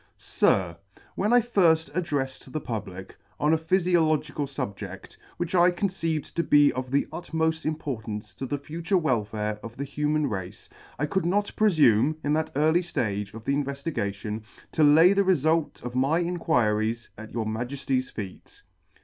SIR, 0.17 0.77
WHEN 1.13 1.31
I 1.31 1.41
firft 1.41 1.91
addreffed 1.91 2.51
the 2.51 2.59
Public 2.59 3.15
on 3.39 3.53
a 3.53 3.57
Phyfiological 3.59 4.47
fubje6f, 4.49 5.15
which 5.37 5.53
I 5.53 5.69
con 5.69 5.89
ceived 5.89 6.33
to 6.33 6.41
be 6.41 6.73
of 6.73 6.89
the 6.89 7.05
utmoft 7.13 7.65
importance 7.67 8.33
to 8.33 8.47
the 8.47 8.57
future 8.57 8.97
welfare 8.97 9.59
of 9.61 9.77
the 9.77 9.83
human 9.83 10.27
race, 10.27 10.67
I 10.97 11.05
could 11.05 11.27
not 11.27 11.51
prelume, 11.55 12.15
in 12.23 12.33
that 12.33 12.49
early 12.55 12.81
flage 12.81 13.35
of 13.35 13.45
the 13.45 13.53
invefligation, 13.53 14.39
to 14.39 14.43
[Vi] 14.47 14.67
to 14.71 14.83
lay 14.91 15.13
the 15.13 15.21
refult 15.23 15.83
of 15.83 15.93
my 15.93 16.17
Inquiries 16.17 17.11
at 17.15 17.31
your 17.31 17.45
Maj 17.45 17.79
city's 17.79 18.09
feet. 18.09 18.63